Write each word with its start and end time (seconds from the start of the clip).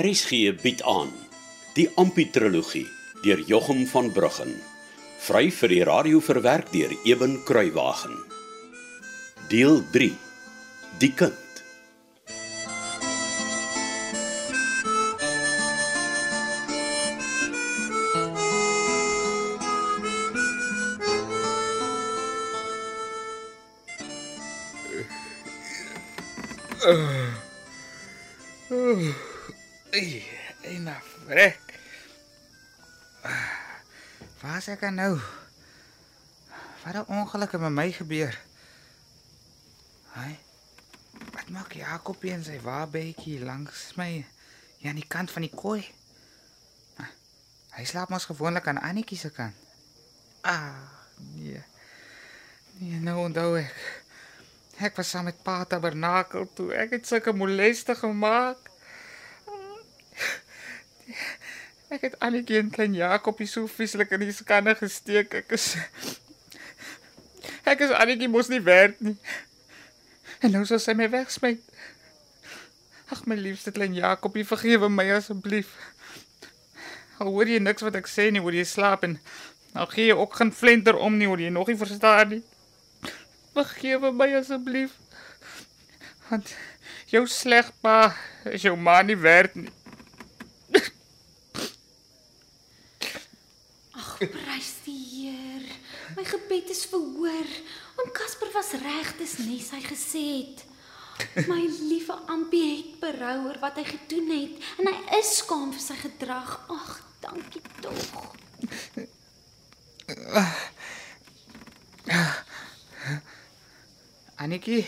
RSG 0.00 0.54
bied 0.62 0.80
aan 0.88 1.10
die 1.76 1.84
Amputrologie 2.00 2.86
deur 3.20 3.40
Jochum 3.44 3.82
van 3.90 4.06
Bruggen. 4.16 4.54
Vry 5.26 5.50
vir 5.52 5.72
die 5.74 5.82
radio 5.84 6.22
verwerk 6.24 6.70
deur 6.72 6.94
Eben 7.04 7.36
Kruiwagen. 7.44 8.16
Deel 9.52 9.82
3. 9.92 10.08
Die 11.04 11.12
kind. 11.12 11.36
Ey, 29.90 30.22
en 30.62 30.82
na 30.82 31.00
vrek. 31.26 31.60
Waar 34.40 34.56
is 34.56 34.68
ek 34.70 34.84
nou? 34.94 35.18
Wat 36.84 36.94
'n 36.94 37.10
ongeluk 37.12 37.52
het 37.52 37.60
met 37.60 37.70
my 37.70 37.92
gebeur. 37.92 38.38
Hy. 40.14 40.38
Wat 41.32 41.48
maak 41.48 41.72
Jakob 41.72 42.24
en 42.24 42.44
sy 42.44 42.60
waarbetjie 42.60 43.40
langs 43.44 43.92
my 43.96 44.26
hier 44.78 44.88
aan 44.90 44.96
die 45.00 45.06
kant 45.08 45.30
van 45.30 45.42
die 45.42 45.54
kooi? 45.54 45.84
Ah, 46.96 47.06
Hy 47.76 47.84
slaap 47.84 48.08
mos 48.08 48.24
gewoonlik 48.24 48.66
aan 48.66 48.80
Annetjie 48.80 49.18
se 49.18 49.30
kant. 49.30 49.54
Ah, 50.40 50.74
nee. 51.16 51.62
Nee, 52.78 53.00
nou 53.00 53.18
onthou 53.26 53.58
ek. 53.58 53.74
Ek 54.78 54.96
was 54.96 55.10
saam 55.10 55.24
met 55.24 55.42
Pa 55.42 55.64
Tabernakel 55.64 56.48
toe. 56.54 56.72
Ek 56.74 56.90
het 56.90 57.06
sulke 57.06 57.32
moleste 57.32 57.94
gemaak. 57.94 58.69
Ek 61.90 62.04
het 62.06 62.20
Annetjie 62.22 62.60
en 62.60 62.68
klein 62.70 62.92
Jakobie 62.94 63.48
so 63.50 63.66
vieslik 63.66 64.12
in 64.14 64.22
die 64.22 64.34
skanne 64.34 64.76
gesteek. 64.78 65.32
Ek 65.40 65.54
is 65.56 65.72
Ek 67.66 67.82
is 67.82 67.90
Annetjie 67.90 68.28
mos 68.30 68.46
nie 68.52 68.60
werd 68.62 69.00
nie. 69.02 69.16
En 70.38 70.54
nou 70.54 70.62
sal 70.68 70.78
sy 70.78 70.94
my 70.94 71.08
wegsmyt. 71.10 71.64
Ag 73.10 73.24
my 73.26 73.34
liefste 73.34 73.74
klein 73.74 73.96
Jakobie, 73.98 74.46
vergewe 74.46 74.86
my 74.86 75.08
asseblief. 75.16 75.72
Al 77.18 77.32
hoor 77.34 77.50
jy 77.50 77.58
niks 77.58 77.82
wat 77.82 77.98
ek 77.98 78.06
sê 78.06 78.28
nie, 78.30 78.40
hoor 78.44 78.54
jy 78.54 78.68
slaap 78.70 79.02
en 79.08 79.18
al 79.74 79.90
gee 79.90 80.12
jy 80.12 80.16
ook 80.16 80.38
geen 80.38 80.54
flenter 80.54 80.94
om 80.94 81.18
nie, 81.18 81.26
hoor 81.26 81.42
jy 81.42 81.50
nog 81.50 81.72
nie 81.72 81.78
verstaan 81.80 82.36
nie. 82.36 82.40
Vergewe 83.58 84.14
my 84.14 84.30
asseblief. 84.38 84.94
Want 86.30 86.54
jou 87.10 87.26
sleg 87.26 87.74
pa 87.82 88.14
is 88.46 88.62
jou 88.62 88.78
ma 88.78 89.00
nie 89.02 89.18
werd 89.18 89.58
nie. 89.58 89.74
Prys 94.20 94.74
die 94.84 94.92
Heer. 95.00 95.64
My 96.16 96.24
gebed 96.28 96.68
is 96.68 96.84
verhoor. 96.90 97.48
Oom 97.96 98.10
Casper 98.12 98.50
was 98.52 98.74
reg, 98.82 99.14
dis 99.16 99.38
nes 99.46 99.70
hy 99.72 99.80
gesê 99.86 100.24
het. 100.42 100.64
My 101.48 101.60
liewe 101.64 102.16
Ampie 102.32 102.76
het 102.76 103.00
berou 103.00 103.46
oor 103.46 103.58
wat 103.60 103.76
hy 103.80 103.84
gedoen 103.88 104.28
het 104.32 104.54
en 104.80 104.88
hy 104.88 105.18
is 105.20 105.30
skaam 105.40 105.72
vir 105.72 105.84
sy 105.84 105.96
gedrag. 106.00 106.52
Ag, 106.72 106.90
dankie 107.24 107.64
tog. 107.80 108.36
Annetjie. 114.40 114.84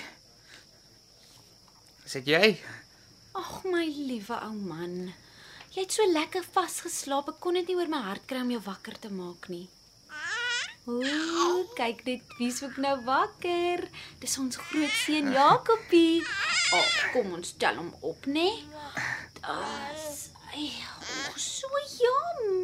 Is 2.04 2.16
dit 2.20 2.32
jy? 2.34 2.46
Ag, 3.36 3.52
my 3.64 3.86
liewe 3.88 4.36
ou 4.44 4.56
man. 4.56 5.12
Jy 5.72 5.86
het 5.86 5.94
so 5.96 6.04
lekker 6.04 6.44
vasgeslaap. 6.52 7.30
Ek 7.32 7.38
kon 7.40 7.56
dit 7.56 7.70
nie 7.70 7.78
oor 7.78 7.88
my 7.88 8.02
hart 8.04 8.26
kry 8.28 8.42
om 8.44 8.50
jou 8.52 8.60
wakker 8.66 8.98
te 9.00 9.08
maak 9.08 9.46
nie. 9.48 9.64
Ooh, 10.90 11.62
kyk 11.78 12.02
net 12.04 12.34
wie's 12.36 12.58
ook 12.66 12.76
nou 12.84 12.92
wakker. 13.06 13.86
Dis 14.20 14.36
ons 14.42 14.58
groot 14.66 14.92
seun 15.04 15.30
Jakobie. 15.32 16.20
Ag, 16.76 16.90
kom 17.14 17.32
ons 17.38 17.54
tel 17.62 17.80
hom 17.80 17.88
op, 18.04 18.28
né? 18.28 18.50
Das. 19.38 20.28
Ai, 20.52 20.68
oh, 20.68 21.38
so 21.40 21.70
ja, 22.02 22.18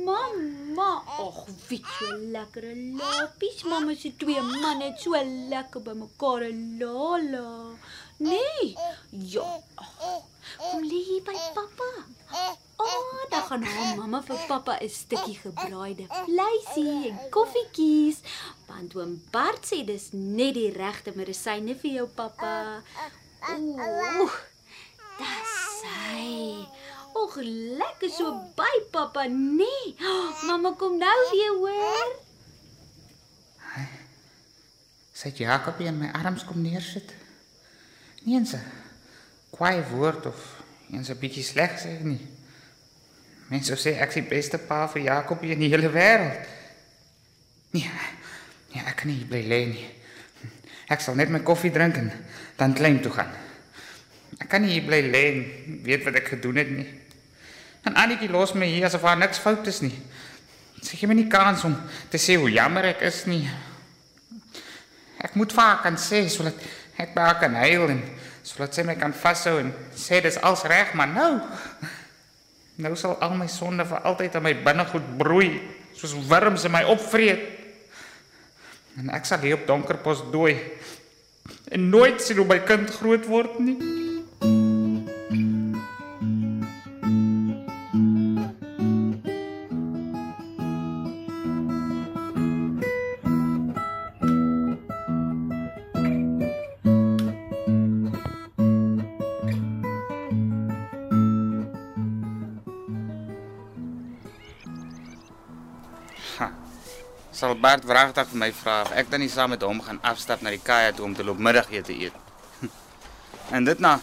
mamma. 0.05 0.91
Ag, 1.25 1.41
wie 1.71 1.81
so 1.95 2.13
lekker 2.35 2.69
lapies. 2.99 3.65
Mamma 3.71 3.97
se 3.97 4.13
twee 4.21 4.45
manne 4.51 4.91
het 4.91 5.01
so 5.01 5.17
lekker 5.55 5.87
by 5.87 5.97
mekaar 6.03 6.45
lala. 6.83 7.49
Nee. 8.21 8.75
Ja. 9.33 9.49
Ag, 9.81 10.29
kom 10.59 10.85
lê 10.85 11.05
hier 11.09 11.25
by 11.25 11.41
pappa. 11.57 11.93
Dan 13.49 13.65
gaan 13.65 13.73
haar 13.73 13.97
mamma 13.97 14.21
vir 14.23 14.41
pappa 14.47 14.75
'n 14.81 14.89
stukkie 14.89 15.39
gebraaide 15.41 16.07
vleisie 16.25 17.09
en 17.09 17.19
koffietjies. 17.31 18.19
Want 18.67 18.95
oom 18.95 19.23
Bart 19.31 19.65
sê 19.65 19.85
dis 19.85 20.09
net 20.13 20.55
die 20.55 20.73
regte 20.73 21.13
medisyne 21.15 21.75
vir 21.75 21.93
jou 21.93 22.07
pappa. 22.07 22.83
Ooh. 23.49 24.35
Dis 25.19 25.81
hy. 25.83 26.67
Och, 27.15 27.37
lekker 27.81 28.11
so 28.11 28.53
by 28.55 28.75
pappa, 28.91 29.25
nee. 29.27 29.97
Oh, 30.01 30.43
mamma 30.49 30.73
kom 30.73 30.99
nou 30.99 31.19
weer 31.33 31.55
hoor. 31.57 32.11
Sy 35.13 35.29
het 35.29 35.39
Jakobie 35.39 35.89
in 35.89 35.99
my 35.99 36.13
arms 36.13 36.45
kom 36.45 36.61
neersit. 36.63 37.15
Nie 38.23 38.37
eens 38.37 38.53
'n 38.53 38.63
kwaai 39.51 39.83
woord 39.89 40.27
of 40.27 40.61
eens 40.93 41.09
'n 41.09 41.19
bietjie 41.19 41.45
sleg 41.45 41.81
sê 41.81 42.03
nie. 42.05 42.38
Mense 43.49 43.77
sê 43.81 43.95
ek 43.97 44.13
is 44.13 44.21
die 44.21 44.29
beste 44.29 44.61
pa 44.61 44.85
vir 44.93 45.07
Jakobie 45.07 45.55
in 45.55 45.63
die 45.65 45.71
hele 45.73 45.89
wêreld. 45.93 46.45
Nee. 47.73 47.89
Nee, 48.75 48.83
ek 48.85 48.99
kan 49.01 49.09
nie 49.09 49.25
bly 49.29 49.41
lê 49.49 49.61
nie. 49.71 49.87
Ek 50.93 51.01
sal 51.05 51.17
net 51.17 51.33
my 51.33 51.41
koffie 51.45 51.73
drink 51.73 51.97
en 52.01 52.11
dan 52.59 52.77
klein 52.77 53.01
toe 53.05 53.13
gaan. 53.13 53.33
Ek 54.39 54.49
kan 54.53 54.63
nie 54.65 54.75
hier 54.77 54.85
bly 54.87 55.01
lê 55.09 55.23
en 55.33 55.41
weet 55.87 56.05
wat 56.05 56.21
ek 56.21 56.35
gedoen 56.35 56.61
het 56.61 56.73
nie. 56.73 56.87
En 57.89 57.97
Annetjie 57.97 58.29
los 58.33 58.53
my 58.53 58.69
hier 58.69 58.89
asof 58.89 59.05
daar 59.07 59.17
niks 59.21 59.41
fout 59.41 59.67
is 59.71 59.81
nie. 59.85 59.95
Sy 60.85 60.99
gee 61.01 61.09
my 61.11 61.17
nie 61.17 61.29
kans 61.33 61.65
om 61.67 61.75
te 62.13 62.21
sê 62.21 62.37
hoe 62.39 62.51
jammer 62.53 62.91
ek 62.93 63.03
is 63.09 63.25
nie. 63.31 63.49
Ek 65.25 65.35
moet 65.41 65.53
vir 65.57 65.65
haar 65.65 65.81
kan 65.83 65.97
sê 65.99 66.27
sodat 66.31 66.61
ek 67.01 67.15
by 67.17 67.25
haar 67.31 67.41
kan 67.41 67.57
huil 67.65 67.89
en 67.97 68.03
sodat 68.47 68.77
sy 68.77 68.85
my 68.87 68.95
kan 69.01 69.17
vashou 69.17 69.57
en 69.63 69.73
sê 69.97 70.21
dis 70.25 70.39
als 70.45 70.67
reg, 70.69 70.93
maar 70.97 71.11
nou 71.11 71.33
nou 72.79 72.95
sal 72.99 73.17
al 73.25 73.35
my 73.35 73.49
sonde 73.51 73.87
vir 73.87 74.05
altyd 74.07 74.39
in 74.39 74.45
my 74.45 74.55
binnegoed 74.65 75.07
broei 75.19 75.51
soos 75.99 76.15
wurms 76.31 76.65
in 76.65 76.75
my 76.75 76.85
opvreet. 76.87 77.43
En 78.99 79.11
ek 79.15 79.27
sal 79.27 79.43
hier 79.43 79.59
op 79.59 79.67
Donkerpos 79.67 80.25
dooi 80.33 80.55
en 81.75 81.89
nooit 81.91 82.23
sien 82.23 82.39
hoe 82.39 82.47
my 82.47 82.61
kind 82.67 82.91
groot 83.01 83.27
word 83.27 83.59
nie. 83.63 84.08
Sal 107.31 107.55
Bart 107.61 107.85
wragtig 107.85 108.31
vir 108.31 108.41
my 108.41 108.49
vra 108.57 108.83
of 108.87 108.93
ek 108.97 109.11
dan 109.13 109.21
nie 109.21 109.29
saam 109.29 109.53
met 109.53 109.63
hom 109.63 109.83
gaan 109.85 110.01
afstap 110.03 110.41
na 110.43 110.51
die 110.55 110.63
kaja 110.65 110.95
toe 110.97 111.05
om 111.05 111.15
te 111.15 111.25
loop 111.25 111.39
middagete 111.39 111.93
eet. 111.93 112.17
En 113.55 113.65
dit 113.65 113.79
na 113.79 113.99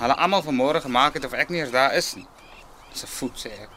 hulle 0.00 0.16
almal 0.16 0.42
vanmôre 0.42 0.80
gemaak 0.80 1.18
het 1.18 1.24
of 1.28 1.36
ek 1.36 1.52
nie 1.52 1.60
eens 1.60 1.74
daar 1.74 1.94
is 1.94 2.14
nie. 2.16 2.26
Dis 2.92 3.04
'n 3.04 3.12
voet 3.16 3.36
sê 3.44 3.52
ek. 3.52 3.70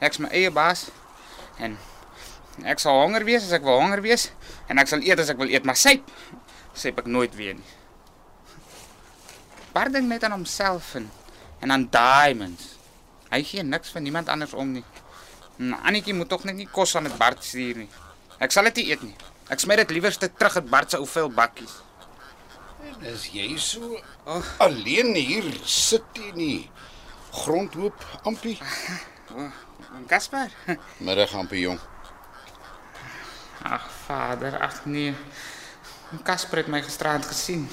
Ek's 0.00 0.18
my 0.18 0.28
eie 0.28 0.50
baas 0.50 0.90
en 1.58 1.78
ek 2.64 2.78
sal 2.82 2.98
honger 2.98 3.24
wees 3.24 3.46
as 3.46 3.52
ek 3.52 3.62
wil 3.62 3.78
honger 3.78 4.02
wees 4.02 4.30
en 4.68 4.78
ek 4.78 4.90
sal 4.90 5.02
eet 5.02 5.18
as 5.18 5.30
ek 5.30 5.38
wil 5.38 5.48
eet, 5.48 5.64
maar 5.64 5.78
syp 5.78 6.10
syp 6.74 6.98
ek 6.98 7.06
nooit 7.06 7.34
weer 7.34 7.54
nie. 7.54 7.70
Bart 9.72 9.92
dink 9.92 10.06
net 10.10 10.24
aan 10.24 10.34
homself 10.34 10.94
en 10.94 11.10
en 11.60 11.70
aan 11.70 11.88
diamonds. 11.90 12.74
Hy 13.30 13.42
gee 13.42 13.62
niks 13.62 13.90
vir 13.94 14.02
niemand 14.02 14.28
anders 14.28 14.52
om 14.52 14.72
nie. 14.72 14.84
Nou, 15.56 15.78
Annetjie 15.86 16.14
moet 16.14 16.28
tog 16.28 16.44
net 16.44 16.56
nie 16.58 16.66
kos 16.70 16.96
aan 16.96 17.06
met 17.06 17.16
Bart 17.18 17.44
stuur 17.44 17.76
nie. 17.84 17.88
Ek 18.42 18.50
sal 18.52 18.66
dit 18.70 18.80
nie 18.82 18.86
eet 18.90 19.02
nie. 19.06 19.14
Ek 19.52 19.60
smet 19.62 19.82
dit 19.84 19.90
liewerste 19.96 20.28
terug 20.34 20.56
in 20.58 20.68
Bart 20.72 20.90
se 20.90 20.98
ou 20.98 21.06
vuil 21.06 21.30
bakkies. 21.30 21.76
Is 23.04 23.28
jy 23.32 23.56
so 23.60 23.98
Oh. 24.26 24.42
alleen 24.58 25.14
hier 25.14 25.44
sit 25.64 26.04
jy 26.16 26.30
nie? 26.34 26.70
Grondhoop 27.32 28.04
ampie. 28.24 28.58
En 29.34 30.06
Casper? 30.08 30.50
Middag 30.98 31.34
ampie 31.34 31.60
jong. 31.66 31.80
Ag 33.64 33.84
vader, 34.06 34.58
ag 34.60 34.84
nee. 34.86 35.14
Casper 36.24 36.62
het 36.62 36.68
my 36.68 36.82
gisterand 36.82 37.24
gesien. 37.26 37.68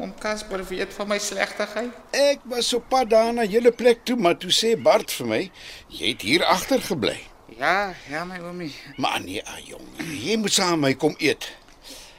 Oom 0.00 0.14
Casper 0.18 0.64
weet 0.64 0.94
van 0.96 1.08
my 1.08 1.18
slegtigheid. 1.18 1.92
Ek 2.16 2.44
was 2.50 2.72
op 2.76 2.88
pad 2.88 3.10
daar 3.12 3.32
na 3.36 3.44
julle 3.44 3.72
plek 3.72 4.04
toe, 4.08 4.16
maar 4.16 4.38
toe 4.40 4.50
sê 4.54 4.74
Bart 4.80 5.12
vir 5.12 5.28
my, 5.30 5.40
jy 5.88 6.14
het 6.14 6.24
hier 6.24 6.44
agter 6.48 6.82
gebly. 6.82 7.18
Ja, 7.58 7.92
ja 8.10 8.24
my 8.24 8.40
oomie. 8.42 8.72
Maar 8.96 9.20
nee, 9.22 9.42
ah, 9.44 9.60
jong, 9.60 9.84
jy 10.00 10.38
moet 10.40 10.52
saam 10.52 10.80
met 10.80 10.94
my 10.94 10.94
kom 10.98 11.14
eet. 11.18 11.50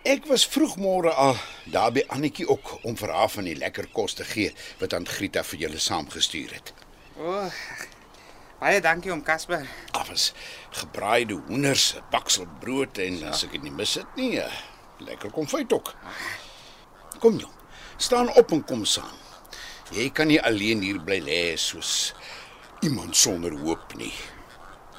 Ek 0.05 0.27
was 0.29 0.45
vroegmôre 0.45 1.09
al 1.17 1.33
daar 1.73 1.89
by 1.95 2.03
Annetjie 2.13 2.45
ook 2.45 2.75
om 2.85 2.97
vir 2.99 3.09
haar 3.09 3.31
van 3.33 3.47
die 3.49 3.57
lekker 3.57 3.89
kos 3.93 4.13
te 4.13 4.27
gee 4.29 4.53
wat 4.77 4.93
aan 4.93 5.07
Grieta 5.09 5.41
vir 5.49 5.65
julle 5.65 5.81
saamgestuur 5.81 6.53
het. 6.53 6.73
O. 7.17 7.33
Oh, 7.33 7.49
baie 8.61 8.79
dankie 8.85 9.11
oom 9.11 9.25
Casper. 9.25 9.65
Was 10.05 10.31
gebraaide 10.77 11.41
hoenders, 11.47 11.95
'n 11.97 12.03
baksel 12.11 12.45
brood 12.61 12.97
en 13.01 13.23
as 13.33 13.43
ek 13.43 13.57
dit 13.57 13.63
nie 13.63 13.71
mis 13.71 13.95
het 13.95 14.15
nie, 14.15 14.37
'n 14.39 14.49
lekker 14.99 15.31
konfyt 15.31 15.73
ook. 15.73 15.95
Kom 17.25 17.37
jong, 17.37 17.53
staan 17.97 18.27
op 18.37 18.51
en 18.51 18.59
kom 18.63 18.83
saam. 18.85 19.17
Jy 19.89 20.11
kan 20.13 20.27
nie 20.29 20.37
alleen 20.45 20.83
hier 20.85 20.99
bly 21.01 21.15
lê 21.25 21.37
soos 21.57 22.11
iemand 22.85 23.17
sonder 23.17 23.55
hoop 23.63 23.95
nie. 23.97 24.11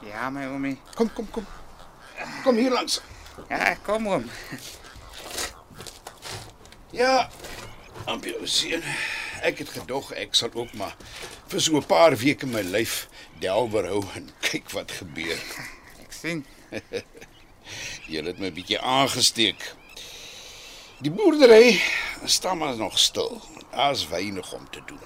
Ja, 0.02 0.26
my 0.34 0.48
oomie. 0.50 0.72
Kom, 0.98 1.06
kom, 1.14 1.28
kom. 1.30 1.46
Kom 2.42 2.58
hier 2.58 2.74
langs. 2.74 2.96
Ja, 3.46 3.76
kom 3.86 4.08
oom. 4.10 4.26
Ja, 6.90 7.28
ampie 8.10 8.34
ou 8.40 8.50
seun. 8.50 8.82
Ek 9.46 9.62
het 9.62 9.70
gedog 9.76 10.10
ek 10.18 10.34
sal 10.34 10.50
ook 10.58 10.74
maar 10.74 10.98
vir 11.46 11.62
so 11.62 11.78
'n 11.78 11.86
paar 11.86 12.18
weke 12.18 12.50
my 12.50 12.66
lyf 12.66 13.06
delwer 13.38 13.86
hou 13.86 14.02
en 14.18 14.32
kyk 14.50 14.74
wat 14.74 14.90
gebeur. 14.98 15.38
Ek 16.02 16.10
sien. 16.10 16.42
Jy 18.10 18.26
het 18.26 18.42
my 18.42 18.50
bietjie 18.50 18.82
aangesteek. 18.82 19.62
Die 20.98 21.14
boerdery 21.14 21.76
staan 22.24 22.58
maar 22.58 22.76
nog 22.76 22.98
stil. 22.98 23.40
Daar's 23.70 24.08
weinig 24.08 24.52
om 24.52 24.70
te 24.70 24.82
doen. 24.86 25.00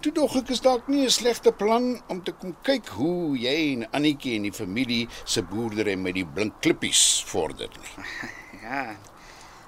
Toe 0.00 0.12
dog 0.12 0.34
ek 0.36 0.48
is 0.50 0.60
dalk 0.60 0.88
nie 0.90 1.04
'n 1.06 1.10
slegte 1.10 1.52
plan 1.52 2.02
om 2.08 2.22
te 2.22 2.32
kom 2.32 2.56
kyk 2.62 2.88
hoe 2.88 3.38
jy 3.38 3.72
en 3.72 3.90
Annetjie 3.90 4.34
en 4.36 4.42
die 4.42 4.52
familie 4.52 5.08
se 5.24 5.42
boerdery 5.42 5.94
met 5.94 6.14
die 6.14 6.26
blink 6.26 6.54
klippies 6.60 7.22
vorder 7.26 7.68
nie. 7.80 7.94
Ja. 8.62 8.96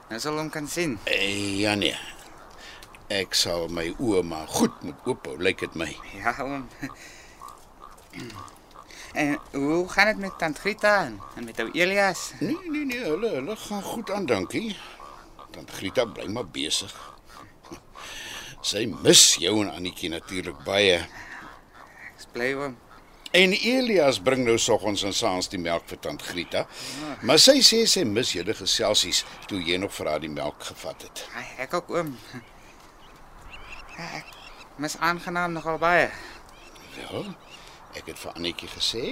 Nou 0.08 0.20
sal 0.20 0.36
hom 0.38 0.50
kan 0.50 0.68
sien. 0.68 0.98
Eh, 1.04 1.60
ja 1.60 1.74
nee. 1.74 1.94
Ek 3.08 3.34
sal 3.34 3.68
my 3.68 3.94
oë 3.98 4.22
maar 4.22 4.46
goed 4.48 4.82
moet 4.82 5.06
oophou, 5.06 5.36
lyk 5.38 5.58
dit 5.60 5.74
my. 5.74 5.96
Ja, 6.14 6.34
oom. 6.42 6.68
En 9.14 9.38
hoe 9.52 9.88
gaan 9.88 10.06
dit 10.06 10.18
met 10.18 10.38
tant 10.38 10.58
Grieta 10.58 11.04
en, 11.04 11.20
en 11.36 11.44
met 11.44 11.60
ou 11.60 11.70
Elias? 11.70 12.32
Nee, 12.40 12.58
nee, 12.66 12.84
nee, 12.84 12.98
hulle 12.98 13.28
hulle 13.28 13.56
gaan 13.56 13.82
goed 13.82 14.10
aan, 14.10 14.26
dankie. 14.26 14.76
Tant 15.54 15.70
Grieta 15.70 16.06
bly 16.10 16.26
maar 16.34 16.48
besig. 16.50 16.94
Sy 18.64 18.86
mis 18.90 19.22
jou 19.42 19.58
en 19.62 19.70
Annetjie 19.70 20.10
natuurlik 20.10 20.62
baie. 20.66 21.02
Ek 22.14 22.26
bly 22.34 22.54
oom. 22.58 22.74
En 23.34 23.50
Elias 23.50 24.20
bring 24.22 24.44
nou 24.46 24.54
soggens 24.62 25.02
en 25.02 25.14
saans 25.14 25.48
die 25.50 25.58
melk 25.58 25.88
vir 25.90 25.98
tant 26.02 26.22
Grieta. 26.22 26.64
Maar 27.26 27.40
sy 27.42 27.58
sê 27.66 27.80
sy 27.90 28.04
mis 28.06 28.30
julle 28.36 28.54
geselsies 28.54 29.24
toe 29.50 29.58
jy 29.58 29.78
nog 29.82 29.90
vir 29.96 30.10
haar 30.12 30.22
die 30.22 30.30
melk 30.30 30.62
gevat 30.70 31.02
het. 31.06 31.24
Ai, 31.34 31.46
ek 31.66 31.74
ook 31.74 31.90
oom. 31.96 32.12
Ja, 33.94 34.06
ek 34.20 34.30
mis 34.82 34.96
aangenaam 35.02 35.54
nogal 35.58 35.78
baie. 35.82 36.06
Ja. 36.98 37.24
Ek 37.98 38.06
het 38.10 38.18
vir 38.22 38.34
Annetjie 38.34 38.70
gesê 38.70 39.04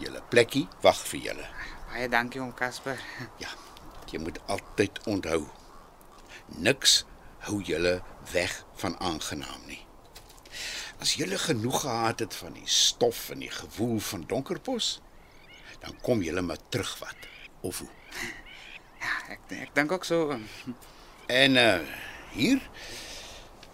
julle 0.00 0.20
plekkie 0.32 0.66
wag 0.84 1.00
vir 1.08 1.24
julle. 1.30 1.48
Baie 1.88 2.08
dankie 2.12 2.40
oom 2.44 2.52
Casper. 2.56 3.00
Ja, 3.40 3.48
jy 4.10 4.20
moet 4.22 4.40
altyd 4.46 5.00
onthou. 5.06 5.46
Niks 6.46 7.04
hou 7.46 7.60
julle 7.62 8.00
weg 8.32 8.64
van 8.82 8.96
aangenaam 9.00 9.66
nie. 9.66 9.82
As 11.02 11.16
julle 11.20 11.38
genoeg 11.38 11.80
gehad 11.80 12.22
het 12.24 12.34
van 12.34 12.54
die 12.56 12.68
stof 12.70 13.30
en 13.30 13.42
die 13.44 13.52
gewoel 13.52 13.98
van 14.00 14.24
Donkerpos, 14.28 15.00
dan 15.82 15.96
kom 16.02 16.22
julle 16.24 16.42
maar 16.42 16.62
terug 16.68 16.98
wat 16.98 17.28
of 17.60 17.78
hoe. 17.78 17.90
Ja, 19.00 19.12
ek 19.34 19.52
ek 19.60 19.74
dink 19.76 19.92
ook 19.92 20.04
so. 20.08 20.38
En 21.26 21.60
uh 21.60 21.78
hier 22.36 22.60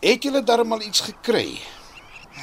het 0.03 0.23
julle 0.23 0.43
darmal 0.47 0.83
iets 0.87 1.01
gekry. 1.03 1.59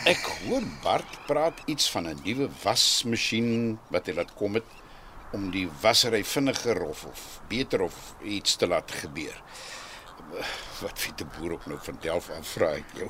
Ek 0.08 0.20
hoor 0.46 0.64
Bart 0.84 1.20
praat 1.28 1.62
iets 1.66 1.90
van 1.92 2.08
'n 2.08 2.20
nuwe 2.24 2.50
wasmasjien 2.64 3.80
wat 3.90 4.08
hy 4.08 4.14
laat 4.14 4.34
kom 4.36 4.54
het 4.60 4.68
om 5.36 5.50
die 5.54 5.68
wassery 5.82 6.24
vinniger 6.26 6.82
of 6.86 7.06
of 7.06 7.26
beter 7.48 7.82
of 7.86 7.98
iets 8.24 8.56
te 8.56 8.68
laat 8.68 8.92
gebeur. 8.92 9.36
Wat 10.82 11.04
weet 11.04 11.18
die 11.18 11.28
boer 11.38 11.58
ook 11.58 11.66
nou 11.70 11.80
van 11.82 11.98
Delf 12.02 12.30
af 12.34 12.54
vra 12.56 12.74
ek 12.78 12.96
jou. 12.98 13.10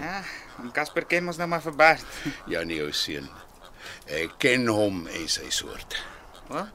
Ja, 0.00 0.20
oom 0.60 0.72
Casper 0.76 1.06
ken 1.08 1.24
mos 1.24 1.38
nou 1.40 1.48
maar 1.48 1.64
vir 1.64 1.76
Bart. 1.76 2.18
Ja 2.52 2.64
nee, 2.64 2.82
ou 2.84 2.92
seun. 2.92 3.28
Ek 4.06 4.36
ken 4.42 4.66
hom 4.68 5.06
en 5.06 5.28
sy 5.30 5.48
soort. 5.54 5.98
Wat? 6.50 6.72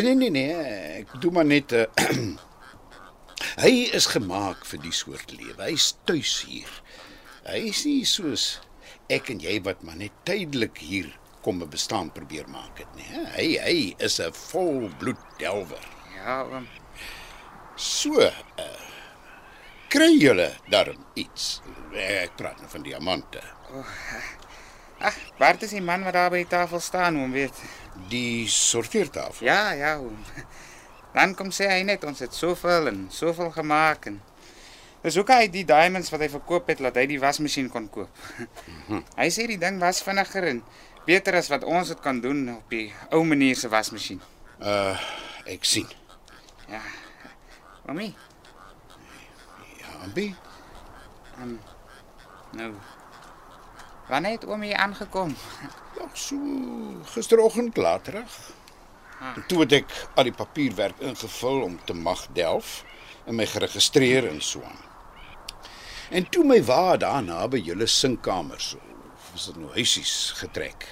Nee 0.00 0.14
nee 0.16 0.32
nee, 0.32 0.54
ek 1.02 1.14
doen 1.20 1.34
maar 1.38 1.46
net 1.46 1.72
'n 1.72 1.84
uh, 1.84 2.34
Hy 3.64 3.90
is 3.94 4.06
gemaak 4.10 4.64
vir 4.66 4.80
die 4.82 4.94
soort 4.94 5.30
lewe. 5.36 5.62
Hy's 5.62 5.92
tuis 6.08 6.42
hier. 6.48 6.70
Hy 7.44 7.60
is 7.68 7.84
nie 7.84 8.06
soos 8.08 8.60
ek 9.12 9.28
en 9.30 9.42
jy 9.42 9.58
wat 9.66 9.82
maar 9.84 9.98
net 10.00 10.14
tydelik 10.24 10.80
hier 10.80 11.10
kom 11.44 11.62
'n 11.62 11.68
bestaan 11.68 12.12
probeer 12.12 12.48
maak 12.48 12.78
het 12.78 12.94
nie. 12.96 13.10
Hy 13.36 13.48
hy 13.66 13.94
is 13.98 14.18
'n 14.20 14.32
volbloed 14.32 15.20
delwer. 15.38 15.86
Ja, 16.16 16.42
oom. 16.42 16.66
So, 17.76 18.20
uh, 18.20 18.30
kry 19.88 20.12
julle 20.18 20.52
darm 20.70 21.04
iets. 21.14 21.60
Ek 21.92 22.36
praat 22.36 22.58
nou 22.60 22.70
van 22.70 22.82
diamante. 22.82 23.42
Ag, 24.98 25.16
Bart 25.38 25.62
is 25.62 25.70
die 25.70 25.82
man 25.82 26.04
wat 26.04 26.14
daar 26.14 26.30
by 26.30 26.36
die 26.36 26.52
tafel 26.56 26.80
staan, 26.80 27.18
oom 27.20 27.32
weet. 27.32 27.54
Die 28.08 28.48
sorteertafel. 28.48 29.46
Ja, 29.46 29.72
ja, 29.72 29.98
oom. 29.98 30.24
Dan 31.14 31.34
kom 31.34 31.50
sê 31.50 31.68
hy 31.70 31.82
net 31.82 32.04
ons 32.04 32.18
het 32.18 32.34
soveel 32.34 32.88
en 32.88 33.06
soveel 33.10 33.50
gemaak 33.50 34.06
en 34.06 34.22
Dis 35.04 35.18
hoekom 35.20 35.36
hy 35.36 35.48
die 35.52 35.66
diamonds 35.68 36.08
wat 36.14 36.22
hy 36.24 36.30
verkoop 36.32 36.70
het, 36.72 36.78
laat 36.80 36.96
hy 36.96 37.02
die 37.10 37.18
wasmasjien 37.20 37.66
kon 37.68 37.90
koop. 37.92 38.08
hy 39.20 39.26
sê 39.28 39.44
die 39.50 39.58
ding 39.60 39.76
was 39.82 40.00
vinniger 40.00 40.46
en 40.48 40.62
beter 41.06 41.34
as 41.38 41.48
wat 41.52 41.64
ons 41.64 41.88
dit 41.88 42.00
kan 42.00 42.20
doen 42.20 42.48
op 42.56 42.70
die 42.72 42.92
ou 43.10 43.24
manier 43.24 43.56
se 43.56 43.68
wasmasjien. 43.68 44.20
Uh 44.60 44.96
ek 45.46 45.64
sien. 45.68 45.88
Ja. 46.68 46.80
Mami, 47.86 48.14
Ja, 49.80 49.86
Ambi. 50.04 50.34
nou. 52.52 52.72
Wanneer 54.08 54.30
het 54.38 54.46
oom 54.46 54.62
hier 54.62 54.76
aangekom? 54.76 55.34
Ja, 55.98 56.06
so 56.12 56.36
gisteroggend 57.04 57.76
laterig. 57.76 58.38
En 59.34 59.44
toe 59.46 59.60
het 59.60 59.72
ek 59.72 59.92
al 60.14 60.24
die 60.28 60.32
papierwerk 60.32 60.98
ingevul 61.00 61.62
om 61.62 61.78
te 61.84 61.94
mag 61.94 62.26
delf 62.36 62.84
en 63.26 63.34
my 63.36 63.46
geregistreer 63.46 64.28
en 64.28 64.40
so 64.40 64.62
aan. 64.62 64.80
En 66.10 66.28
toe 66.28 66.44
my 66.44 66.60
wa 66.64 66.96
daarna 66.96 67.44
by 67.48 67.60
julle 67.64 67.86
sinkkamers 67.86 68.74
of 68.74 68.82
is 69.34 69.44
dit 69.46 69.56
nou 69.56 69.70
huisies 69.72 70.32
getrek. 70.36 70.86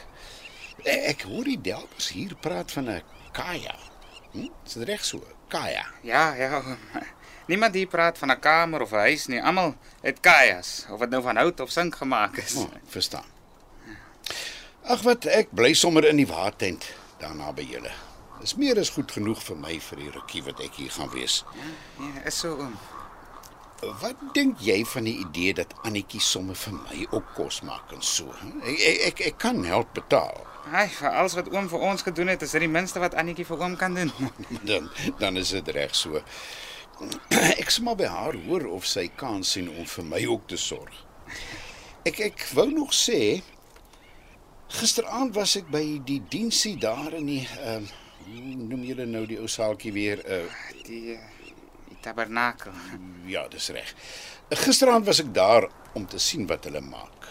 E- 0.85 1.09
Ek 1.13 1.23
hoor 1.23 1.45
die 1.45 1.61
delfers 1.61 2.09
hier 2.15 2.35
praat 2.35 2.73
van 2.73 2.89
'n 2.91 3.03
kaya. 3.33 3.75
Hm? 4.33 4.49
Is 4.67 4.73
dit 4.73 4.89
reg 4.89 5.05
so? 5.05 5.23
Kaya. 5.49 5.85
Ja, 6.03 6.35
ja. 6.35 6.63
Niemand 7.47 7.75
hier 7.75 7.87
praat 7.87 8.19
van 8.19 8.31
'n 8.31 8.41
kamer 8.41 8.81
of 8.83 8.91
'n 8.93 8.97
huis 9.09 9.27
nie. 9.27 9.43
Almal 9.43 9.75
het 10.03 10.21
kajas, 10.21 10.87
of 10.91 11.01
dit 11.01 11.11
nou 11.11 11.23
van 11.23 11.37
hout 11.37 11.61
of 11.61 11.71
sink 11.71 11.95
gemaak 11.97 12.37
is. 12.37 12.55
Oh, 12.55 12.69
verstaan. 12.87 13.25
Ag 14.85 15.03
wat 15.03 15.25
ek 15.25 15.49
bly 15.55 15.73
sommer 15.75 16.05
in 16.05 16.17
die 16.17 16.27
watent 16.27 16.85
daarna 17.21 17.53
by 17.53 17.63
julle. 17.63 17.91
Dis 18.41 18.55
meer 18.59 18.79
as 18.79 18.89
goed 18.91 19.13
genoeg 19.13 19.43
vir 19.43 19.57
my 19.57 19.77
vir 19.81 19.99
die 19.99 20.11
rukkie 20.11 20.43
wat 20.43 20.61
ek 20.61 20.75
hier 20.75 20.91
gaan 20.91 21.11
wees. 21.15 21.45
Ja, 22.01 22.23
is 22.27 22.39
so 22.39 22.57
oom. 22.59 22.79
Wat 23.83 24.19
dink 24.35 24.61
jy 24.63 24.85
van 24.87 25.09
die 25.09 25.17
idee 25.25 25.55
dat 25.59 25.73
Annetjie 25.83 26.21
sommer 26.23 26.55
vir 26.55 26.75
my 26.77 27.07
ook 27.11 27.33
kos 27.35 27.63
maak 27.67 27.91
en 27.95 28.03
so? 28.07 28.31
Ek 28.63 28.79
ek 28.79 29.01
ek, 29.09 29.23
ek 29.33 29.39
kan 29.43 29.65
help 29.67 29.91
betaal. 29.97 30.39
Ai, 30.71 30.87
vir 30.87 31.11
alles 31.11 31.35
wat 31.35 31.51
oom 31.51 31.67
vir 31.69 31.83
ons 31.89 32.05
gedoen 32.07 32.31
het, 32.31 32.45
is 32.47 32.55
dit 32.55 32.63
die 32.63 32.71
minste 32.71 33.03
wat 33.03 33.17
Annetjie 33.19 33.47
vir 33.49 33.65
oom 33.65 33.75
kan 33.81 33.99
doen. 33.99 34.13
Dan 34.71 34.87
dan 35.19 35.41
is 35.41 35.51
dit 35.51 35.73
reg 35.75 35.97
so. 35.99 36.23
Ek 37.59 37.75
sal 37.75 37.89
maar 37.89 37.99
by 37.99 38.07
haar 38.13 38.39
hoor 38.47 38.69
of 38.79 38.87
sy 38.87 39.09
kan 39.19 39.43
sien 39.43 39.67
om 39.73 39.89
vir 39.97 40.07
my 40.07 40.23
ook 40.31 40.47
te 40.53 40.61
sorg. 40.61 40.95
Ek 42.07 42.23
ek 42.23 42.47
wou 42.55 42.69
nog 42.71 42.95
sê 42.95 43.43
gisteraand 44.79 45.35
was 45.35 45.57
ek 45.59 45.67
by 45.75 45.83
die 46.07 46.23
diensie 46.31 46.77
daar 46.81 47.19
in 47.19 47.27
die 47.35 47.43
ehm 47.59 47.91
hoe 48.23 48.55
noem 48.55 48.85
julle 48.87 49.05
nou 49.11 49.25
die 49.27 49.41
ou 49.43 49.49
saaltjie 49.51 49.91
weer 49.93 50.23
uh 50.23 50.45
Die, 50.87 51.15
eh, 51.15 51.19
die 51.42 51.42
tabernakel. 52.03 52.73
ja, 53.35 53.47
dis 53.49 53.69
reg. 53.75 53.95
Gisteraand 54.63 55.07
was 55.07 55.21
ek 55.23 55.31
daar 55.35 55.69
om 55.97 56.07
te 56.07 56.19
sien 56.19 56.47
wat 56.51 56.65
hulle 56.69 56.81
maak. 56.85 57.29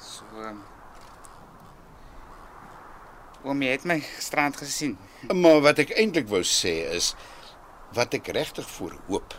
So. 0.00 0.24
ehm, 0.42 0.58
Oom, 3.46 3.60
jy 3.62 3.70
het 3.76 3.84
my 3.86 4.00
gisterand 4.02 4.56
gesien. 4.58 4.96
Maar 5.30 5.60
wat 5.62 5.78
ek 5.84 5.92
eintlik 5.94 6.26
wou 6.28 6.40
sê 6.42 6.72
is 6.96 7.12
wat 7.94 8.14
ek 8.18 8.26
regtig 8.34 8.66
voor 8.76 8.96
hoop 9.06 9.34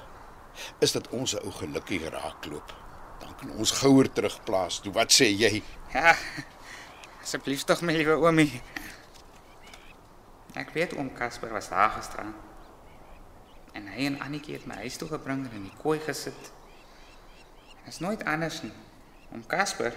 is 0.81 0.93
dat 0.95 1.09
ons 1.13 1.33
'n 1.35 1.43
ou 1.43 1.51
gelukkig 1.51 2.07
raakloop. 2.09 2.71
Dan 3.19 3.35
kan 3.35 3.51
ons 3.59 3.71
gouer 3.81 4.07
terugplaas. 4.13 4.79
Toe 4.79 4.93
wat 4.93 5.11
sê 5.11 5.27
jy? 5.27 5.61
Ja. 5.93 6.15
Asseblief 7.21 7.63
tog 7.63 7.81
my 7.81 7.93
liewe 7.93 8.15
oomie. 8.15 8.61
Ek 10.55 10.71
weet 10.73 10.93
oom 10.95 11.11
Casper 11.13 11.51
was 11.53 11.69
daar 11.69 11.89
gisteraan. 11.89 12.33
En 13.77 13.87
hy 13.93 14.07
en 14.09 14.19
Annetjie 14.25 14.57
het 14.57 14.65
my 14.69 14.79
huis 14.81 14.97
toe 14.97 15.09
en 15.13 15.53
in 15.53 15.67
die 15.69 15.77
kooi 15.81 15.99
gesit. 16.01 16.51
Dit 17.83 17.93
is 17.93 18.01
nooit 18.03 18.23
anders 18.25 18.61
nie. 18.65 18.73
Oom 19.31 19.45
Casper 19.47 19.93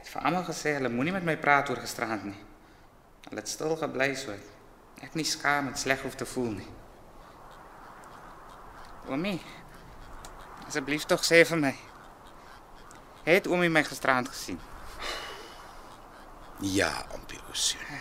het 0.00 0.08
vir 0.10 0.26
almal 0.26 0.46
gesê 0.48 0.74
hulle 0.76 0.90
moenie 0.92 1.14
met 1.14 1.26
my 1.26 1.36
praat 1.40 1.70
oor 1.70 1.80
gisteraan 1.80 2.26
nie. 2.32 2.40
Hulle 3.28 3.42
het 3.42 3.50
stil 3.50 3.76
gebly 3.78 4.10
so 4.18 4.34
ek 5.04 5.14
nie 5.14 5.26
skaam 5.28 5.70
en 5.70 5.78
sleg 5.78 6.02
hoef 6.02 6.16
te 6.18 6.26
voel 6.26 6.56
nie. 6.58 6.70
Oomie. 9.06 9.40
Asseblief 10.66 11.06
tog 11.06 11.22
sê 11.26 11.44
vir 11.46 11.62
my. 11.62 11.74
Het 13.26 13.46
oomie 13.50 13.70
my 13.70 13.84
gesien? 14.30 14.58
Ja, 16.60 16.90
ompie 17.14 17.38
Ocean. 17.50 18.00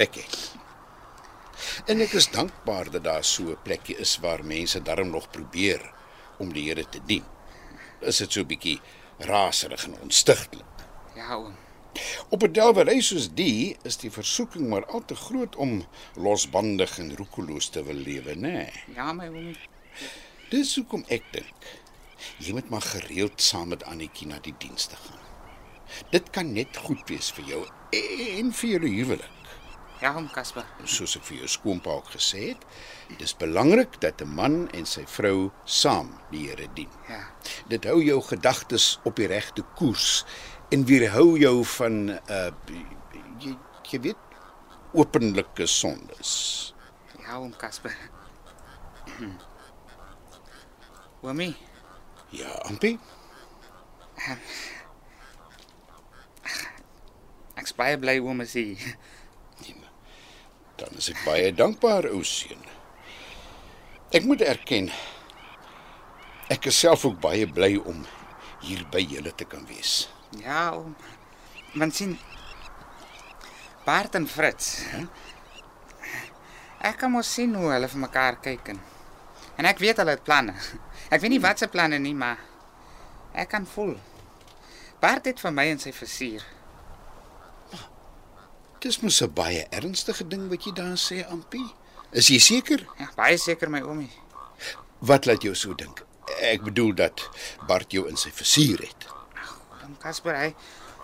Ek 0.00 0.20
het. 0.20 0.65
En 1.86 2.00
ek 2.00 2.12
is 2.18 2.30
dankbaar 2.30 2.90
dat 2.90 3.04
daar 3.04 3.24
so 3.24 3.50
'n 3.52 3.62
plekkie 3.62 3.96
is 3.96 4.18
waar 4.18 4.44
mense 4.44 4.82
darm 4.82 5.10
nog 5.10 5.30
probeer 5.30 5.92
om 6.38 6.52
die 6.52 6.68
Here 6.68 6.88
te 6.88 7.00
dien. 7.06 7.24
Is 8.00 8.16
dit 8.16 8.32
so 8.32 8.40
'n 8.40 8.46
bietjie 8.46 8.80
raserig 9.18 9.84
en 9.84 10.00
onstigtelik? 10.00 10.74
Ja, 11.14 11.34
oom. 11.34 11.54
Op 12.28 12.42
'n 12.42 12.52
delwery 12.52 13.00
soos 13.00 13.28
die 13.34 13.76
is 13.82 13.96
die 13.96 14.10
versoeking 14.10 14.68
maar 14.68 14.86
al 14.86 15.04
te 15.04 15.14
groot 15.14 15.56
om 15.56 15.86
losbandig 16.14 16.98
en 16.98 17.16
roekeloos 17.16 17.68
te 17.68 17.84
wil 17.84 17.94
lewe, 17.94 18.34
nê? 18.34 18.40
Nee. 18.40 18.72
Ja, 18.94 19.12
my 19.12 19.26
oomie. 19.26 19.56
Dis 20.50 20.74
hoekom 20.74 21.04
ek 21.08 21.22
dink 21.32 21.54
jy 22.38 22.52
moet 22.52 22.68
maar 22.68 22.84
gereeld 22.84 23.42
saam 23.42 23.68
met 23.68 23.84
Annetjie 23.84 24.26
na 24.26 24.38
die 24.42 24.54
dienste 24.58 24.96
gaan. 24.96 25.22
Dit 26.10 26.30
kan 26.30 26.52
net 26.52 26.76
goed 26.76 27.02
wees 27.10 27.30
vir 27.36 27.50
jou 27.52 27.62
en 27.96 28.52
vir 28.52 28.70
julle 28.70 28.92
huwelik. 28.92 29.32
Ja, 30.00 30.10
oom 30.14 30.26
Casper. 30.30 30.64
Soos 30.84 31.16
ek 31.16 31.24
vir 31.24 31.38
jou 31.38 31.48
skoonpa 31.48 31.90
ook 31.96 32.10
gesê 32.12 32.42
het, 32.50 32.64
dis 33.18 33.32
belangrik 33.40 33.96
dat 34.00 34.20
'n 34.20 34.28
man 34.34 34.68
en 34.76 34.84
sy 34.86 35.06
vrou 35.06 35.50
saam 35.64 36.10
die 36.30 36.48
Here 36.48 36.68
dien. 36.74 36.90
Ja. 37.08 37.22
Dit 37.68 37.84
hou 37.84 38.02
jou 38.02 38.20
gedagtes 38.22 38.98
op 39.04 39.16
die 39.16 39.26
regte 39.26 39.62
koers 39.76 40.24
en 40.70 40.84
weerhou 40.84 41.38
jou 41.38 41.64
van 41.64 42.08
uh 42.10 42.50
jy, 43.40 43.56
jy 43.90 44.00
weet 44.00 44.16
openlike 44.92 45.66
sondes. 45.66 46.74
Ja, 47.22 47.38
oom 47.38 47.56
Casper. 47.56 47.96
Oomie, 51.22 51.56
Ja, 52.30 52.48
Ampie? 52.68 52.98
ek's 57.56 57.72
baie 57.74 57.96
bly 57.98 58.18
oom 58.20 58.40
is 58.40 58.52
hier. 58.52 58.96
Dan 60.76 60.96
is 61.00 61.10
ek 61.12 61.22
baie 61.24 61.52
dankbaar, 61.56 62.10
ou 62.12 62.22
seun. 62.26 62.62
Ek 64.14 64.24
moet 64.28 64.44
erken 64.44 64.90
ek 66.52 66.68
is 66.70 66.78
self 66.78 67.04
ook 67.04 67.18
baie 67.20 67.46
bly 67.50 67.74
om 67.90 68.04
hier 68.62 68.84
by 68.92 69.02
julle 69.02 69.32
te 69.34 69.46
kan 69.48 69.64
wees. 69.66 70.06
Ja, 70.42 70.76
oom. 70.76 70.94
Want 71.76 71.94
sien 71.94 72.16
Bart 73.86 74.14
en 74.18 74.26
Fritz. 74.30 74.82
Ek 76.82 76.98
kan 77.00 77.10
mos 77.10 77.28
sien 77.34 77.54
hoe 77.54 77.70
hulle 77.72 77.88
vir 77.90 78.02
mekaar 78.02 78.38
kyk 78.42 78.74
en 78.74 78.82
en 79.56 79.66
ek 79.70 79.80
weet 79.80 80.02
hulle 80.02 80.12
het 80.16 80.24
planne. 80.26 80.52
Ek 81.08 81.22
weet 81.22 81.32
nie 81.32 81.40
wat 81.40 81.62
se 81.62 81.68
planne 81.72 81.96
nie, 82.02 82.14
maar 82.14 82.42
ek 83.32 83.48
kan 83.54 83.66
voel. 83.66 83.94
Bart 85.00 85.28
het 85.30 85.40
vir 85.40 85.54
my 85.54 85.64
en 85.72 85.80
sy 85.80 85.92
versier. 85.96 86.44
Dis 88.78 89.00
mos 89.00 89.20
'n 89.22 89.32
baie 89.32 89.66
ernstige 89.70 90.28
ding 90.28 90.48
wat 90.48 90.64
jy 90.64 90.72
daar 90.72 90.96
sê, 90.96 91.24
Ampie. 91.30 91.74
Is 92.10 92.28
jy 92.28 92.38
seker? 92.38 92.86
Ja, 92.98 93.08
baie 93.16 93.36
seker 93.38 93.70
my 93.70 93.80
oomie. 93.80 94.10
Wat 94.98 95.26
laat 95.26 95.42
jou 95.42 95.54
so 95.54 95.74
dink? 95.74 96.04
Ek 96.40 96.62
bedoel 96.62 96.94
dat 96.94 97.28
Bart 97.66 97.92
jou 97.92 98.08
in 98.08 98.16
sy 98.16 98.30
versier 98.30 98.78
het. 98.78 99.06
Oom 99.84 99.96
Casper, 99.98 100.34
hy 100.34 100.54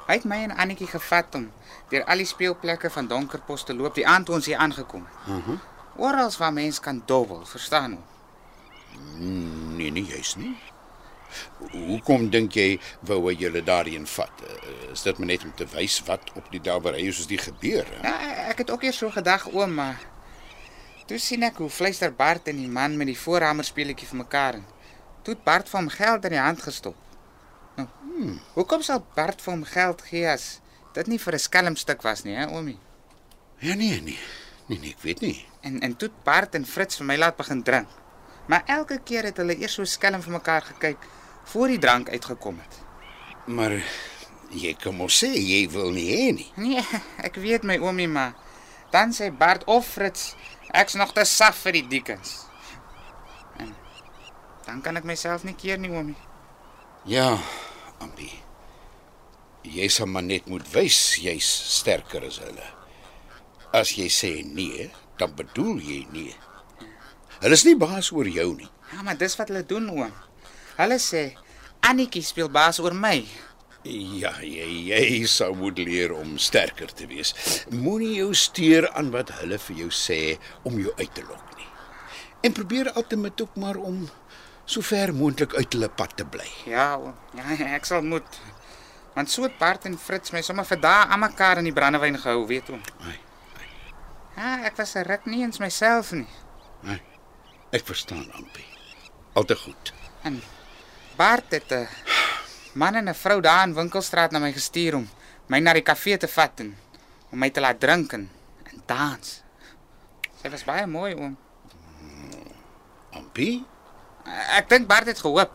hy 0.06 0.14
het 0.18 0.24
my 0.24 0.36
en 0.42 0.56
Annetjie 0.56 0.86
gevat 0.86 1.34
om 1.34 1.52
deur 1.88 2.04
al 2.04 2.16
die 2.16 2.26
speelplekke 2.26 2.90
van 2.90 3.06
Donkerpos 3.06 3.64
te 3.64 3.74
loop 3.74 3.94
die 3.94 4.06
aand 4.06 4.26
toe 4.26 4.34
ons 4.34 4.46
hier 4.46 4.56
aangekom 4.56 5.06
het. 5.06 5.26
Mhm. 5.26 5.36
Uh 5.38 5.44
-huh. 5.46 5.58
Oral 5.96 6.30
waar 6.38 6.52
mens 6.52 6.80
kan 6.80 7.02
dobbel, 7.06 7.44
verstaan 7.46 7.92
hoe? 7.92 8.02
Nee, 9.76 9.90
nee, 9.90 10.04
jy's 10.04 10.34
nie. 10.36 10.56
Hoekom 11.72 12.30
dink 12.30 12.52
jy 12.54 12.80
wou 13.00 13.20
hy 13.28 13.34
julle 13.38 13.62
daarheen 13.62 14.06
vat? 14.06 14.42
Eh, 14.46 14.92
Is 14.92 15.02
dit 15.02 15.18
maar 15.18 15.26
net 15.26 15.44
om 15.44 15.52
te 15.56 15.66
wys 15.72 16.02
wat 16.06 16.32
op 16.36 16.50
die 16.52 16.60
Dalberry 16.60 17.10
soos 17.12 17.26
die 17.26 17.38
gebeur? 17.38 17.86
hè? 18.00 18.08
Ja, 18.08 18.48
ek 18.50 18.58
het 18.58 18.70
ook 18.70 18.82
eers 18.82 18.98
so 18.98 19.10
gedag 19.10 19.48
oom, 19.52 19.74
maar 19.74 20.00
toe 21.06 21.18
sien 21.18 21.42
ek 21.42 21.56
hoe 21.56 21.68
fluister 21.70 22.12
Bart 22.14 22.48
en 22.48 22.56
die 22.56 22.68
man 22.68 22.96
met 22.96 23.06
die 23.06 23.18
voorhamer 23.18 23.64
speletjie 23.64 24.06
vir 24.08 24.16
mekaar. 24.16 24.54
en 24.54 24.66
Toe 25.22 25.34
het 25.34 25.44
Bart 25.44 25.68
vir 25.68 25.78
hom 25.80 25.88
geld 25.88 26.24
in 26.24 26.30
die 26.30 26.38
hand 26.42 26.62
gestop. 26.62 26.96
Nou, 27.76 27.88
hmm, 28.02 28.40
hoekom 28.54 28.82
sal 28.82 29.04
Bart 29.14 29.40
vir 29.42 29.52
hom 29.52 29.64
geld 29.64 30.02
gee 30.02 30.26
as 30.28 30.60
dit 30.94 31.06
nie 31.06 31.18
vir 31.18 31.32
'n 31.34 31.38
skelmstuk 31.38 32.02
was 32.02 32.22
nie, 32.24 32.34
hè, 32.36 32.46
oomie? 32.48 32.78
Ja 33.60 33.74
nee, 33.74 34.00
nee. 34.02 34.18
Nee, 34.66 34.78
nee, 34.78 34.90
ek 34.90 35.00
weet 35.02 35.20
nie. 35.20 35.46
En 35.62 35.80
en 35.80 35.96
toe 35.96 36.10
Bart 36.24 36.54
en 36.54 36.66
Fritz 36.66 36.96
vir 36.96 37.06
my 37.06 37.16
laat 37.16 37.36
begin 37.36 37.62
drink. 37.62 37.88
Maar 38.46 38.62
elke 38.66 38.98
keer 39.04 39.22
het 39.24 39.36
hulle 39.36 39.56
eers 39.56 39.72
so 39.74 39.84
skelm 39.84 40.22
vir 40.22 40.32
mekaar 40.32 40.62
gekyk 40.62 40.98
voor 41.44 41.68
die 41.68 41.78
drank 41.78 42.08
uitgekom 42.08 42.58
het. 42.58 42.78
Maar 43.46 43.78
jy 44.52 44.74
kan 44.78 44.94
mos 44.96 45.16
sê 45.24 45.32
jy 45.32 45.64
wil 45.72 45.90
nie 45.90 46.08
hê 46.10 46.30
nie. 46.36 46.48
Nee, 46.56 46.84
ek 47.26 47.36
weet 47.42 47.66
my 47.68 47.78
oomie, 47.82 48.08
maar 48.08 48.34
dan 48.92 49.12
sê 49.16 49.30
Bart 49.32 49.64
of 49.64 49.86
Fritz, 49.88 50.34
ek's 50.72 50.94
nog 51.00 51.12
te 51.16 51.24
saf 51.28 51.64
vir 51.64 51.80
die 51.80 51.86
diekens. 51.96 52.36
En 53.58 53.74
dan 54.66 54.80
kan 54.84 54.96
ek 55.00 55.08
myself 55.08 55.44
nie 55.44 55.56
keer 55.58 55.80
nie, 55.80 55.90
oomie. 55.90 56.18
Ja, 57.08 57.38
Ampie. 58.02 58.32
Jy 59.62 59.86
sal 59.94 60.08
maar 60.10 60.24
net 60.26 60.48
moet 60.50 60.66
wys 60.74 61.16
jy's 61.22 61.46
sterker 61.78 62.24
as 62.26 62.40
hulle. 62.42 62.64
As 63.72 63.94
jy 63.94 64.08
sê 64.10 64.32
nee, 64.46 64.88
dan 65.18 65.34
bedoel 65.38 65.78
jy 65.82 66.00
nee. 66.14 66.34
Hulle 67.42 67.58
is 67.58 67.64
nie 67.66 67.76
baas 67.78 68.10
oor 68.14 68.28
jou 68.30 68.52
nie. 68.58 68.68
Ja, 68.92 69.02
maar 69.06 69.18
dis 69.18 69.34
wat 69.38 69.50
hulle 69.50 69.64
doen, 69.66 69.88
oom. 69.90 70.12
Hulle 70.82 70.98
sê 70.98 71.22
Annetjie 71.82 72.22
speel 72.22 72.48
baas 72.52 72.78
oor 72.82 72.94
my. 72.94 73.22
Ja, 73.82 74.30
jy 74.46 74.66
jy 74.92 75.24
sou 75.26 75.50
moet 75.58 75.78
leer 75.82 76.12
om 76.14 76.36
sterker 76.38 76.90
te 76.94 77.06
wees. 77.10 77.32
Moenie 77.74 78.16
jou 78.20 78.30
steur 78.38 78.86
aan 78.94 79.10
wat 79.14 79.32
hulle 79.40 79.58
vir 79.58 79.76
jou 79.82 79.88
sê 79.90 80.18
om 80.68 80.78
jou 80.78 80.92
uit 81.00 81.10
te 81.14 81.24
lok 81.26 81.56
nie. 81.58 81.66
En 82.46 82.54
probeer 82.54 82.92
altyd 82.92 83.40
ook 83.42 83.56
maar 83.58 83.76
om 83.82 84.04
so 84.66 84.80
ver 84.86 85.10
moontlik 85.14 85.54
uit 85.58 85.72
hulle 85.74 85.88
pad 85.90 86.14
te 86.16 86.24
bly. 86.24 86.46
Ja, 86.70 86.92
oom. 86.98 87.14
Ja, 87.34 87.56
ek 87.74 87.84
sal 87.90 88.02
moet. 88.06 88.38
Want 89.14 89.30
so 89.30 89.42
het 89.42 89.58
Bart 89.58 89.84
en 89.90 89.98
Fritz 89.98 90.30
my 90.32 90.40
sommer 90.46 90.64
vir 90.64 90.78
dae 90.80 91.06
aan 91.10 91.20
mekaar 91.20 91.58
in 91.58 91.66
die 91.68 91.74
brandewyn 91.74 92.16
gehou, 92.22 92.46
weet 92.46 92.70
oom. 92.70 92.80
Ai, 93.02 93.18
Ja, 94.36 94.62
ek 94.64 94.76
was 94.78 94.94
'n 94.96 95.04
ruk 95.04 95.26
nie 95.26 95.42
eens 95.42 95.58
myself 95.58 96.12
nie. 96.12 96.26
ai. 96.86 97.00
Ek 97.72 97.84
verstaan, 97.84 98.30
Ampie. 98.32 98.64
Al 99.34 99.44
te 99.44 99.54
goed. 99.56 99.92
En 100.22 100.42
Bart 101.22 101.52
het 101.54 101.70
'n 101.72 101.88
man 102.72 102.94
en 102.94 103.08
'n 103.08 103.14
vrou 103.14 103.40
daar 103.40 103.66
in 103.66 103.74
Winkelstraat 103.74 104.30
na 104.30 104.38
my 104.38 104.52
gestuur 104.52 104.94
om 104.94 105.08
my 105.46 105.58
na 105.60 105.72
die 105.72 105.82
kafee 105.82 106.16
te 106.16 106.28
vat 106.28 106.60
en 106.60 106.76
om 107.30 107.38
my 107.38 107.50
te 107.50 107.60
laat 107.60 107.80
drink 107.80 108.12
en, 108.12 108.30
en 108.62 108.82
dans. 108.86 109.42
Sy 110.42 110.48
was 110.50 110.64
baie 110.64 110.86
mooi 110.86 111.14
oom. 111.14 111.36
Ampie? 113.10 113.64
Ek 114.58 114.68
dink 114.68 114.86
Bart 114.88 115.06
het 115.06 115.20
gehoop. 115.20 115.52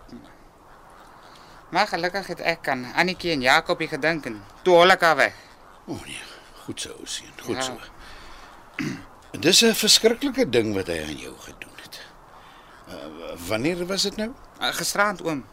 Maar 1.69 1.88
gelukkig 1.88 2.27
het 2.27 2.39
ek 2.39 2.67
aan 2.67 2.86
Annetjie 2.95 3.31
en 3.31 3.41
Jakobie 3.41 3.88
gedink 3.88 4.25
en 4.25 4.43
toe 4.62 4.74
hol 4.75 4.91
ek 4.91 5.01
haar 5.01 5.15
weg. 5.15 5.33
O 5.86 5.91
oh, 5.93 6.05
nee, 6.05 6.21
goed 6.63 6.81
so, 6.81 6.95
seun, 7.03 7.33
goed 7.43 7.55
Ja. 7.55 7.62
so. 7.62 7.79
Dis 9.45 9.62
'n 9.63 9.74
verskriklike 9.74 10.50
ding 10.50 10.74
wat 10.75 10.88
hy 10.88 11.03
aan 11.03 11.17
jou 11.17 11.36
gedoen 11.39 11.75
het. 11.83 12.00
Uh, 12.88 13.36
wanneer 13.47 13.86
was 13.86 14.01
dit 14.01 14.15
nou? 14.15 14.31
Uh, 14.62 14.67
Gisterand 14.74 15.21
oom. 15.21 15.45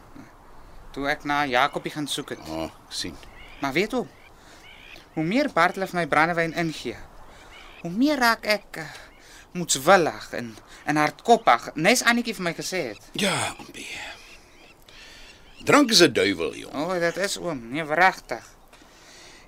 Toe 0.94 1.08
ek 1.10 1.24
na 1.26 1.42
Jakobie 1.50 1.90
gaan 1.90 2.06
soek 2.06 2.36
het. 2.36 2.42
O, 2.46 2.66
oh, 2.66 2.70
ek 2.86 2.94
sien. 2.94 3.16
Maar 3.58 3.72
weet 3.74 3.94
oom, 3.98 4.10
hoe 5.14 5.24
meer 5.26 5.50
Bart 5.54 5.74
hulle 5.74 5.88
vir 5.90 6.00
my 6.00 6.06
brandewyn 6.10 6.54
ingee, 6.58 6.96
hoe 7.82 7.90
meer 7.90 8.20
raak 8.22 8.46
ek 8.46 8.78
uh, 8.82 8.86
moedswillig 9.58 10.30
en 10.38 10.54
en 10.84 10.98
hardkoppig, 11.00 11.70
nes 11.80 12.02
Annetjie 12.04 12.34
vir 12.36 12.44
my 12.44 12.52
gesê 12.54 12.80
het. 12.92 13.06
Ja, 13.18 13.32
Ampie. 13.58 13.88
Drank 15.64 15.90
is 15.90 16.02
'n 16.02 16.12
duiwel, 16.12 16.54
jong. 16.54 16.74
O, 16.74 16.90
oh, 16.92 16.98
dit 17.00 17.16
is 17.16 17.38
oom, 17.38 17.70
nee, 17.72 17.82
regtig. 17.82 18.44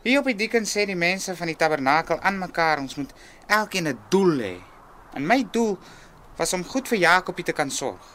Hier 0.03 0.19
op 0.19 0.25
die 0.31 0.39
dieken 0.39 0.65
sê 0.65 0.87
die 0.87 0.97
mense 0.97 1.37
van 1.37 1.47
die 1.47 1.57
tabernakel 1.57 2.21
aan 2.21 2.39
mekaar 2.39 2.79
ons 2.79 2.95
moet 2.95 3.13
elkeen 3.47 3.89
'n 3.89 3.99
doel 4.09 4.39
hê. 4.39 4.57
En 5.15 5.27
my 5.27 5.47
doel 5.51 5.79
was 6.37 6.53
om 6.53 6.65
goed 6.65 6.89
vir 6.89 6.99
Jakobie 6.99 7.45
te 7.45 7.53
kan 7.53 7.71
sorg. 7.71 8.07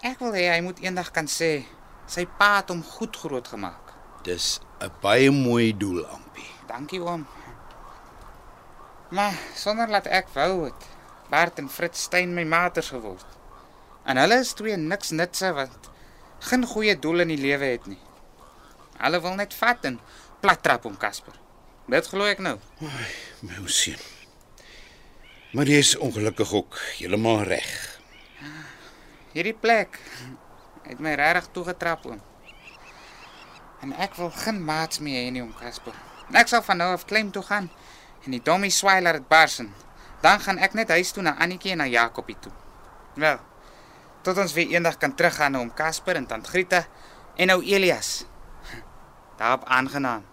Ek 0.00 0.18
wil 0.18 0.32
hê 0.32 0.50
hy 0.52 0.60
moet 0.60 0.78
eendag 0.78 1.10
kan 1.10 1.26
sê 1.26 1.64
sy 2.06 2.26
pa 2.38 2.56
het 2.60 2.70
hom 2.72 2.82
goed 2.84 3.16
grootgemaak. 3.16 3.92
Dis 4.22 4.60
'n 4.80 4.90
baie 5.02 5.30
mooi 5.30 5.76
doel, 5.76 6.06
Ampie. 6.06 6.50
Dankie 6.66 7.00
oom. 7.00 7.26
Maar 9.08 9.34
sonder 9.54 9.88
laat 9.88 10.06
ek 10.06 10.28
wou 10.34 10.64
het 10.64 10.86
Bart 11.30 11.58
en 11.58 11.68
Fritz 11.68 12.02
Stein 12.02 12.34
my 12.34 12.44
maters 12.44 12.88
geword. 12.88 13.26
En 14.04 14.16
hulle 14.16 14.38
is 14.38 14.52
twee 14.52 14.76
niks 14.76 15.10
nutse 15.10 15.52
wat 15.52 15.90
geen 16.38 16.66
goeie 16.66 16.98
doel 16.98 17.24
in 17.24 17.28
die 17.28 17.40
lewe 17.40 17.64
het 17.64 17.86
nie. 17.86 18.00
Hulle 18.98 19.20
wil 19.20 19.34
net 19.34 19.54
vat 19.54 19.84
en 19.84 20.00
plat 20.40 20.62
trap 20.62 20.84
om 20.84 20.96
Casper. 20.96 21.34
Dit 21.86 22.06
glo 22.06 22.26
ek 22.26 22.38
nou. 22.38 22.56
My 23.40 23.58
ou 23.62 23.68
seun. 23.68 23.98
Maar 25.54 25.70
jy 25.70 25.78
is 25.78 25.96
ongelukkig 25.96 26.52
ook 26.52 26.78
heeltemal 26.98 27.44
reg. 27.48 27.70
Hierdie 29.32 29.54
plek 29.54 29.98
het 30.86 31.00
my 31.02 31.14
regtig 31.18 31.48
toegetrap 31.52 32.06
oom. 32.06 32.20
En 33.84 33.92
ek 34.02 34.14
wil 34.18 34.30
geen 34.30 34.62
maats 34.64 35.02
meer 35.04 35.26
hê 35.26 35.32
nie 35.32 35.42
om 35.44 35.54
Casper. 35.58 35.94
Ek 36.32 36.48
sal 36.50 36.62
van 36.66 36.80
nou 36.82 36.92
af 36.94 37.04
klem 37.06 37.30
toe 37.30 37.42
gaan 37.46 37.68
en 38.24 38.34
die 38.34 38.42
dommie 38.42 38.72
swaailer 38.74 39.20
het 39.20 39.28
barsen. 39.28 39.72
Dan 40.24 40.40
gaan 40.40 40.58
ek 40.58 40.74
net 40.74 40.90
huis 40.90 41.12
toe 41.12 41.22
na 41.22 41.36
Annetjie 41.38 41.74
en 41.76 41.84
na 41.84 41.86
Jakobie 41.90 42.38
toe. 42.40 42.52
Wel, 43.14 43.38
tot 44.26 44.38
ons 44.42 44.54
weer 44.56 44.72
eendag 44.74 44.96
kan 44.98 45.14
teruggaan 45.14 45.52
na 45.52 45.60
om 45.60 45.74
Casper 45.74 46.16
en 46.16 46.26
tant 46.26 46.46
Grieta 46.46 46.86
en 47.36 47.52
nou 47.52 47.60
Elias. 47.62 48.24
Daarop 49.38 49.64
aangenaam. 49.64 50.24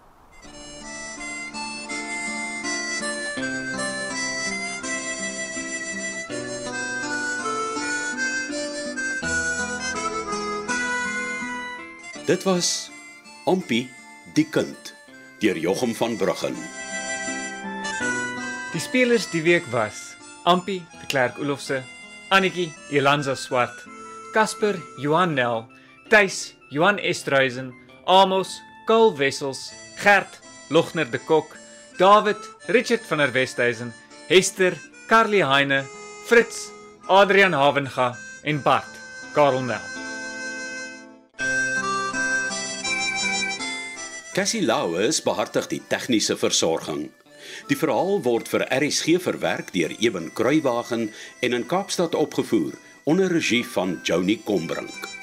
Dit 12.24 12.46
was 12.48 12.88
Ampie 13.44 13.84
die 14.32 14.46
kind 14.48 14.94
deur 15.42 15.58
Jochum 15.60 15.92
van 15.92 16.14
Bruggen. 16.16 16.54
Die 18.72 18.80
spelers 18.80 19.26
die 19.28 19.42
week 19.44 19.66
was 19.68 20.14
Ampie 20.48 20.80
de 21.02 21.06
Klerk 21.10 21.36
Olofse, 21.38 21.82
Annetjie 22.32 22.70
Elanza 22.88 23.34
Swart, 23.36 23.84
Casper 24.32 24.78
Johan 24.96 25.34
Nel, 25.36 25.66
Tuis 26.08 26.54
Johan 26.72 26.96
Estreisen, 26.98 27.74
Amos 28.06 28.56
Karl 28.88 29.12
Wessels, 29.18 29.74
Gert 30.00 30.40
Logner 30.70 31.10
de 31.10 31.20
Kok, 31.20 31.52
David 31.98 32.40
Richard 32.72 33.04
van 33.04 33.20
der 33.20 33.34
Westhuizen, 33.34 33.92
Hester 34.30 34.72
Carly 35.08 35.44
Heine, 35.44 35.84
Fritz 36.24 36.70
Adrian 37.06 37.52
Havenga 37.52 38.14
en 38.44 38.62
Bart 38.62 38.88
Karel 39.34 39.68
Nel. 39.68 40.03
Cassie 44.34 44.64
Lauers 44.66 45.20
behartig 45.22 45.68
die 45.70 45.78
tegniese 45.86 46.34
versorging. 46.34 47.04
Die 47.70 47.76
verhaal 47.78 48.18
word 48.26 48.50
vir 48.50 48.66
RSG 48.66 49.20
verwerk 49.22 49.70
deur 49.76 49.94
Eben 50.02 50.32
Kruiwagen 50.34 51.06
en 51.38 51.58
in 51.60 51.70
Kaapstad 51.70 52.18
opgevoer 52.18 52.74
onder 53.06 53.30
regie 53.30 53.62
van 53.76 54.00
Joni 54.02 54.40
Combrink. 54.42 55.13